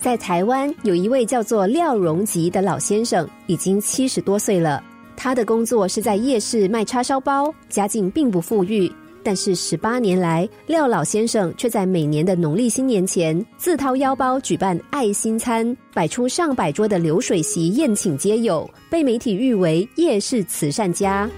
[0.00, 4.82] 在台湾有一位叫做廖荣吉的老先生，已经七十多岁了。
[5.16, 8.90] 他的工作是在夜市卖叉烧包，家境并不富裕。
[9.24, 21.28] 但是十八年来，廖老先生却在每年的农历新年前自掏腰包举办爱心餐，摆出上百桌的流水席宴请街友，被媒体誉为夜市慈善家。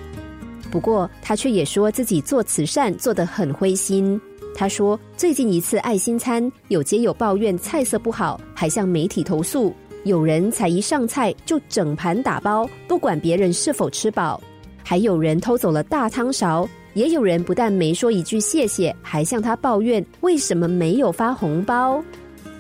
[0.71, 4.19] 不过，他却也说自己做慈善做得很灰心。
[4.55, 9.75] 他说，最近一次爱心餐，有街友抱怨菜色不好，还向媒体投诉。
[10.05, 14.41] 有人才一上菜就整盘打包，不管别人是否吃饱；
[14.83, 22.03] 还有人偷走了大汤勺；也有人不但没说一句谢谢，还向他抱怨为什么没有发红包。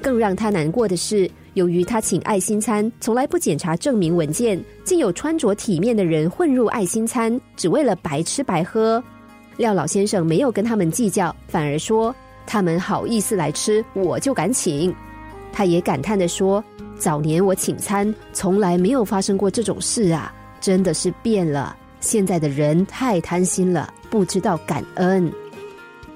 [0.03, 9.03] 更让他难过的是，由于他请爱心餐从来不检查证明文件，竟有穿着体面的人混入爱心餐，只为了白吃白喝。
[9.57, 12.15] 廖老先生没有跟他们计较，反而说
[12.47, 14.95] ：“他们好意思来吃，我就敢请。”
[15.53, 16.65] 他也感叹的说
[16.97, 21.77] ：“早年我请餐，从来没有发生过这种事啊，真的是变了。
[22.01, 25.31] 现在的人太贪心了，不知道感恩。”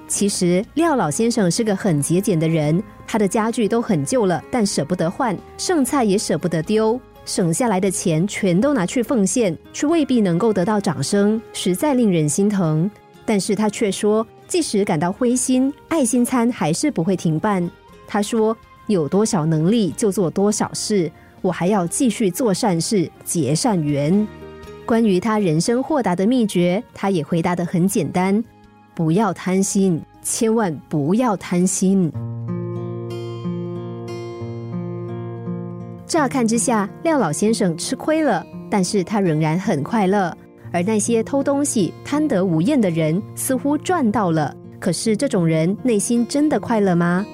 [0.07, 12.89] 其实廖老先生是个很节俭的人，他的家具都很旧了，但舍不得换，剩菜也舍不得丢，省下来的钱全都拿去奉献，却未必能够得到掌声，实在令人心疼。
[13.25, 17.67] 但是他却说，即使感到灰心，爱心餐还是不会停办。
[18.07, 24.27] 他说：“有多少能力就做多少事，我还要继续做善事，结善缘。”
[24.85, 28.43] 关于他人生豁达的秘诀，他也回答的很简单：
[28.95, 32.09] 不要贪心，千万不要贪心。
[36.07, 40.35] 乍看之下，廖老先生吃亏了，但是他仍然很快乐。
[40.71, 44.55] 而那些偷东西、贪得无厌的人，似乎赚到了。
[44.79, 47.25] 可是，这种人内心真的快乐吗？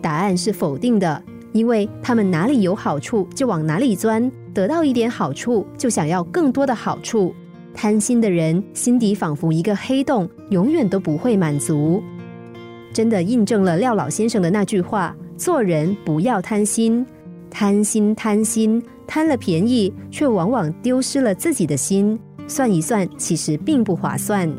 [0.00, 7.34] 答案是否定的，因为他们哪里有好处就往哪里钻，得到一点好处就想要更多的好处。
[7.76, 12.02] 贪心的人心底仿佛一个黑洞，永远都不会满足。
[12.90, 17.04] 真的印证了廖老先生的那句话：做人不要贪心，
[17.50, 22.18] 贪心贪心，贪了便宜，却往往丢失了自己的心。
[22.48, 24.50] 算一算，其实并不划算。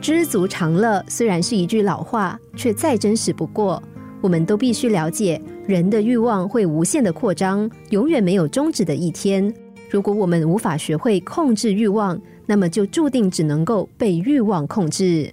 [0.00, 3.82] 知足常乐虽然是一句老话，却再真实不过。
[4.20, 9.52] 我们都必须了解，人的欲望会无限的扩张，永远没有终止的一天。
[9.92, 15.30] 如果我们无法学会控制欲望，那么就注定只能够被欲望控制。